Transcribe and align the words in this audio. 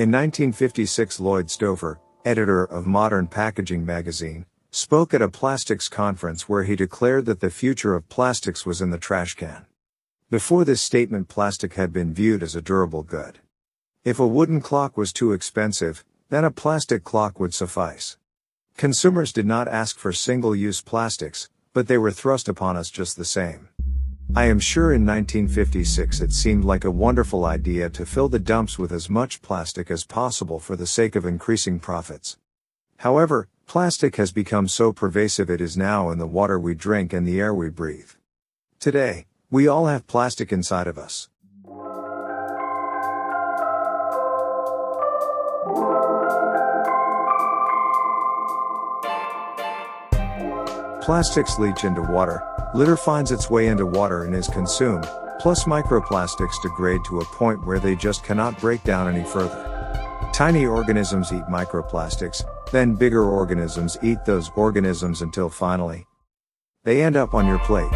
In 0.00 0.10
1956 0.10 1.20
Lloyd 1.20 1.48
Stouffer, 1.48 1.98
editor 2.24 2.64
of 2.64 2.86
Modern 2.86 3.26
Packaging 3.26 3.84
magazine, 3.84 4.46
spoke 4.70 5.12
at 5.12 5.20
a 5.20 5.28
plastics 5.28 5.90
conference 5.90 6.48
where 6.48 6.62
he 6.62 6.74
declared 6.74 7.26
that 7.26 7.40
the 7.40 7.50
future 7.50 7.94
of 7.94 8.08
plastics 8.08 8.64
was 8.64 8.80
in 8.80 8.88
the 8.88 8.96
trash 8.96 9.34
can. 9.34 9.66
Before 10.30 10.64
this 10.64 10.80
statement 10.80 11.28
plastic 11.28 11.74
had 11.74 11.92
been 11.92 12.14
viewed 12.14 12.42
as 12.42 12.56
a 12.56 12.62
durable 12.62 13.02
good. 13.02 13.40
If 14.02 14.18
a 14.18 14.26
wooden 14.26 14.62
clock 14.62 14.96
was 14.96 15.12
too 15.12 15.32
expensive, 15.32 16.02
then 16.30 16.44
a 16.44 16.50
plastic 16.50 17.04
clock 17.04 17.38
would 17.38 17.52
suffice. 17.52 18.16
Consumers 18.78 19.34
did 19.34 19.44
not 19.44 19.68
ask 19.68 19.98
for 19.98 20.14
single-use 20.14 20.80
plastics, 20.80 21.50
but 21.74 21.88
they 21.88 21.98
were 21.98 22.10
thrust 22.10 22.48
upon 22.48 22.74
us 22.74 22.88
just 22.88 23.18
the 23.18 23.26
same. 23.26 23.68
I 24.36 24.44
am 24.44 24.60
sure 24.60 24.92
in 24.92 25.04
1956 25.04 26.20
it 26.20 26.32
seemed 26.32 26.64
like 26.64 26.84
a 26.84 26.90
wonderful 26.90 27.44
idea 27.44 27.90
to 27.90 28.06
fill 28.06 28.28
the 28.28 28.38
dumps 28.38 28.78
with 28.78 28.92
as 28.92 29.10
much 29.10 29.42
plastic 29.42 29.90
as 29.90 30.04
possible 30.04 30.60
for 30.60 30.76
the 30.76 30.86
sake 30.86 31.16
of 31.16 31.26
increasing 31.26 31.80
profits. 31.80 32.36
However, 32.98 33.48
plastic 33.66 34.16
has 34.16 34.30
become 34.30 34.68
so 34.68 34.92
pervasive 34.92 35.50
it 35.50 35.60
is 35.60 35.76
now 35.76 36.10
in 36.10 36.18
the 36.18 36.28
water 36.28 36.60
we 36.60 36.76
drink 36.76 37.12
and 37.12 37.26
the 37.26 37.40
air 37.40 37.52
we 37.52 37.70
breathe. 37.70 38.10
Today, 38.78 39.26
we 39.50 39.66
all 39.66 39.86
have 39.86 40.06
plastic 40.06 40.52
inside 40.52 40.86
of 40.86 40.96
us. 40.96 41.28
Plastics 51.02 51.58
leach 51.58 51.82
into 51.82 52.02
water, 52.02 52.40
litter 52.74 52.96
finds 52.96 53.32
its 53.32 53.50
way 53.50 53.68
into 53.68 53.86
water 53.86 54.24
and 54.24 54.34
is 54.34 54.48
consumed, 54.48 55.08
plus 55.38 55.64
microplastics 55.64 56.60
degrade 56.62 57.00
to 57.06 57.20
a 57.20 57.24
point 57.24 57.64
where 57.66 57.78
they 57.78 57.96
just 57.96 58.24
cannot 58.24 58.58
break 58.60 58.82
down 58.84 59.12
any 59.12 59.24
further. 59.24 59.66
Tiny 60.32 60.66
organisms 60.66 61.32
eat 61.32 61.44
microplastics, 61.44 62.42
then 62.70 62.94
bigger 62.94 63.24
organisms 63.24 63.98
eat 64.02 64.18
those 64.24 64.50
organisms 64.56 65.22
until 65.22 65.48
finally 65.48 66.06
they 66.84 67.02
end 67.02 67.16
up 67.16 67.34
on 67.34 67.46
your 67.46 67.58
plate. 67.60 67.92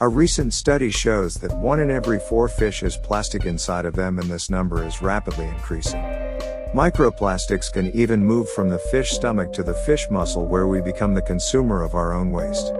A 0.00 0.08
recent 0.08 0.52
study 0.52 0.90
shows 0.90 1.36
that 1.36 1.56
one 1.56 1.80
in 1.80 1.90
every 1.90 2.18
four 2.18 2.48
fish 2.48 2.80
has 2.80 2.96
plastic 2.98 3.46
inside 3.46 3.86
of 3.86 3.94
them 3.94 4.18
and 4.18 4.28
this 4.28 4.50
number 4.50 4.84
is 4.84 5.00
rapidly 5.00 5.46
increasing. 5.46 6.25
Microplastics 6.74 7.72
can 7.72 7.94
even 7.94 8.24
move 8.24 8.50
from 8.50 8.68
the 8.68 8.78
fish 8.78 9.12
stomach 9.12 9.52
to 9.52 9.62
the 9.62 9.72
fish 9.72 10.08
muscle 10.10 10.44
where 10.46 10.66
we 10.66 10.80
become 10.80 11.14
the 11.14 11.22
consumer 11.22 11.82
of 11.82 11.94
our 11.94 12.12
own 12.12 12.32
waste. 12.32 12.72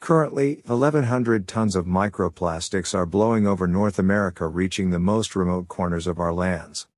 Currently, 0.00 0.62
1100 0.66 1.46
tons 1.46 1.76
of 1.76 1.86
microplastics 1.86 2.94
are 2.94 3.06
blowing 3.06 3.46
over 3.46 3.68
North 3.68 3.98
America 3.98 4.48
reaching 4.48 4.90
the 4.90 4.98
most 4.98 5.36
remote 5.36 5.68
corners 5.68 6.08
of 6.08 6.18
our 6.18 6.32
lands. 6.32 6.88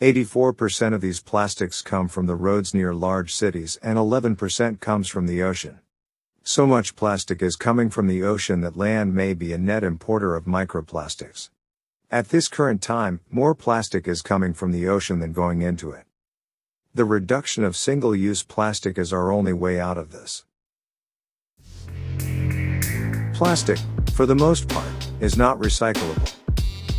84% 0.00 0.94
of 0.94 1.00
these 1.00 1.20
plastics 1.20 1.82
come 1.82 2.08
from 2.08 2.26
the 2.26 2.36
roads 2.36 2.72
near 2.72 2.94
large 2.94 3.34
cities 3.34 3.78
and 3.82 3.98
11% 3.98 4.80
comes 4.80 5.08
from 5.08 5.26
the 5.26 5.42
ocean. 5.42 5.80
So 6.44 6.66
much 6.66 6.94
plastic 6.96 7.42
is 7.42 7.56
coming 7.56 7.90
from 7.90 8.06
the 8.06 8.22
ocean 8.22 8.60
that 8.62 8.76
land 8.76 9.14
may 9.14 9.34
be 9.34 9.52
a 9.52 9.58
net 9.58 9.82
importer 9.84 10.34
of 10.34 10.44
microplastics. 10.44 11.50
At 12.12 12.28
this 12.28 12.46
current 12.46 12.82
time, 12.82 13.20
more 13.30 13.54
plastic 13.54 14.06
is 14.06 14.20
coming 14.20 14.52
from 14.52 14.70
the 14.70 14.86
ocean 14.86 15.20
than 15.20 15.32
going 15.32 15.62
into 15.62 15.92
it. 15.92 16.04
The 16.92 17.06
reduction 17.06 17.64
of 17.64 17.74
single-use 17.74 18.42
plastic 18.42 18.98
is 18.98 19.14
our 19.14 19.32
only 19.32 19.54
way 19.54 19.80
out 19.80 19.96
of 19.96 20.12
this. 20.12 20.44
Plastic, 23.32 23.78
for 24.12 24.26
the 24.26 24.34
most 24.34 24.68
part, 24.68 24.92
is 25.20 25.38
not 25.38 25.58
recyclable. 25.58 26.34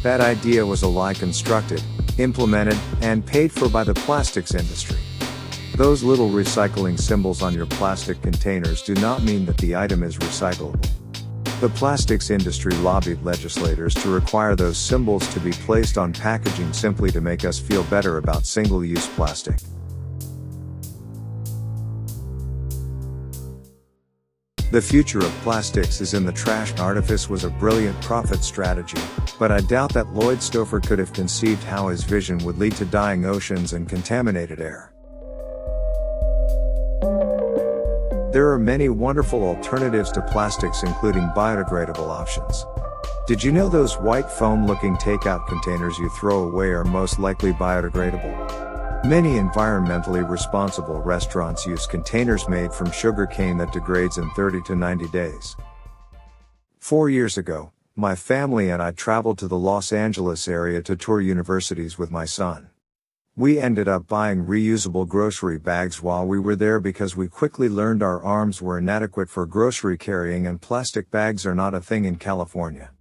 That 0.01 0.19
idea 0.19 0.65
was 0.65 0.81
a 0.81 0.87
lie 0.87 1.13
constructed, 1.13 1.83
implemented, 2.17 2.79
and 3.01 3.23
paid 3.23 3.51
for 3.51 3.69
by 3.69 3.83
the 3.83 3.93
plastics 3.93 4.55
industry. 4.55 4.97
Those 5.75 6.01
little 6.01 6.31
recycling 6.31 6.99
symbols 6.99 7.43
on 7.43 7.53
your 7.53 7.67
plastic 7.67 8.19
containers 8.23 8.81
do 8.81 8.95
not 8.95 9.21
mean 9.21 9.45
that 9.45 9.57
the 9.57 9.75
item 9.75 10.01
is 10.01 10.17
recyclable. 10.17 10.83
The 11.63 11.69
plastics 11.69 12.29
industry 12.29 12.73
lobbied 12.79 13.23
legislators 13.23 13.93
to 13.93 14.09
require 14.09 14.53
those 14.53 14.77
symbols 14.77 15.25
to 15.33 15.39
be 15.39 15.51
placed 15.51 15.97
on 15.97 16.11
packaging 16.11 16.73
simply 16.73 17.09
to 17.11 17.21
make 17.21 17.45
us 17.45 17.57
feel 17.57 17.83
better 17.85 18.17
about 18.17 18.45
single-use 18.45 19.07
plastic. 19.15 19.55
The 24.71 24.81
future 24.81 25.19
of 25.19 25.31
plastics 25.41 26.01
is 26.01 26.13
in 26.13 26.25
the 26.25 26.33
trash. 26.33 26.77
Artifice 26.77 27.29
was 27.29 27.45
a 27.45 27.49
brilliant 27.49 28.01
profit 28.01 28.43
strategy, 28.43 28.99
but 29.39 29.49
I 29.49 29.61
doubt 29.61 29.93
that 29.93 30.13
Lloyd 30.13 30.39
Stouffer 30.39 30.85
could 30.85 30.99
have 30.99 31.13
conceived 31.13 31.63
how 31.63 31.87
his 31.87 32.03
vision 32.03 32.39
would 32.39 32.57
lead 32.57 32.73
to 32.73 32.83
dying 32.83 33.23
oceans 33.23 33.71
and 33.71 33.87
contaminated 33.87 34.59
air. 34.59 34.92
There 38.33 38.49
are 38.49 38.57
many 38.57 38.89
wonderful 38.89 39.43
alternatives 39.43 40.11
to 40.13 40.21
plastics 40.23 40.81
including 40.81 41.29
biodegradable 41.35 42.09
options. 42.09 42.65
Did 43.27 43.43
you 43.43 43.51
know 43.51 43.69
those 43.69 43.99
white 43.99 44.27
foam 44.27 44.65
looking 44.65 44.95
takeout 44.95 45.45
containers 45.45 45.99
you 45.99 46.09
throw 46.09 46.45
away 46.45 46.69
are 46.69 46.83
most 46.83 47.19
likely 47.19 47.53
biodegradable? 47.53 49.05
Many 49.05 49.35
environmentally 49.35 50.27
responsible 50.27 50.99
restaurants 50.99 51.67
use 51.67 51.85
containers 51.85 52.49
made 52.49 52.73
from 52.73 52.89
sugar 52.89 53.27
cane 53.27 53.57
that 53.57 53.71
degrades 53.71 54.17
in 54.17 54.27
30 54.31 54.63
to 54.63 54.75
90 54.75 55.09
days. 55.09 55.55
Four 56.79 57.11
years 57.11 57.37
ago, 57.37 57.71
my 57.95 58.15
family 58.15 58.71
and 58.71 58.81
I 58.81 58.93
traveled 58.93 59.37
to 59.37 59.47
the 59.47 59.59
Los 59.59 59.93
Angeles 59.93 60.47
area 60.47 60.81
to 60.81 60.95
tour 60.95 61.21
universities 61.21 61.99
with 61.99 62.09
my 62.09 62.25
son. 62.25 62.71
We 63.35 63.57
ended 63.57 63.87
up 63.87 64.07
buying 64.07 64.45
reusable 64.45 65.07
grocery 65.07 65.57
bags 65.57 66.03
while 66.03 66.23
we 66.23 66.37
were 66.37 66.55
there 66.55 66.79
because 66.79 67.17
we 67.17 67.27
quickly 67.27 67.67
learned 67.67 68.03
our 68.03 68.21
arms 68.21 68.61
were 68.61 68.77
inadequate 68.77 69.27
for 69.27 69.47
grocery 69.47 69.97
carrying 69.97 70.45
and 70.45 70.61
plastic 70.61 71.09
bags 71.09 71.43
are 71.43 71.55
not 71.55 71.73
a 71.73 71.81
thing 71.81 72.05
in 72.05 72.17
California. 72.17 72.91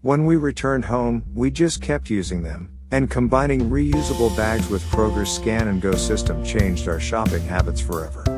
When 0.00 0.24
we 0.24 0.36
returned 0.36 0.84
home, 0.84 1.24
we 1.34 1.50
just 1.50 1.82
kept 1.82 2.10
using 2.10 2.44
them, 2.44 2.70
and 2.92 3.10
combining 3.10 3.70
reusable 3.70 4.36
bags 4.36 4.68
with 4.68 4.84
Kroger's 4.84 5.34
scan 5.34 5.66
and 5.66 5.82
go 5.82 5.96
system 5.96 6.44
changed 6.44 6.86
our 6.86 7.00
shopping 7.00 7.42
habits 7.42 7.80
forever. 7.80 8.31